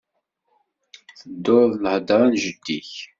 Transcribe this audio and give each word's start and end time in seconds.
Tettuḍ 1.19 1.71
lhedra 1.83 2.25
n 2.25 2.33
jeddi-k 2.43 2.91